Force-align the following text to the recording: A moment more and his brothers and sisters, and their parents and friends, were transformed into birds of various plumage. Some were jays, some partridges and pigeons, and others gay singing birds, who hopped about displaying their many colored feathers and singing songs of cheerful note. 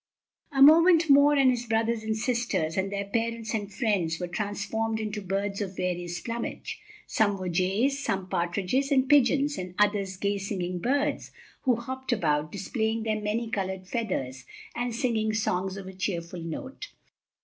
A 0.51 0.63
moment 0.63 1.11
more 1.11 1.35
and 1.35 1.51
his 1.51 1.67
brothers 1.67 2.01
and 2.03 2.17
sisters, 2.17 2.75
and 2.75 2.91
their 2.91 3.05
parents 3.05 3.53
and 3.53 3.71
friends, 3.71 4.19
were 4.19 4.27
transformed 4.27 4.99
into 4.99 5.21
birds 5.21 5.61
of 5.61 5.75
various 5.75 6.19
plumage. 6.19 6.79
Some 7.05 7.37
were 7.37 7.49
jays, 7.49 7.99
some 8.03 8.27
partridges 8.27 8.91
and 8.91 9.07
pigeons, 9.07 9.59
and 9.59 9.75
others 9.77 10.17
gay 10.17 10.39
singing 10.39 10.79
birds, 10.79 11.29
who 11.65 11.75
hopped 11.75 12.11
about 12.11 12.51
displaying 12.51 13.03
their 13.03 13.21
many 13.21 13.51
colored 13.51 13.85
feathers 13.87 14.45
and 14.75 14.95
singing 14.95 15.33
songs 15.35 15.77
of 15.77 15.95
cheerful 15.99 16.41
note. 16.41 16.87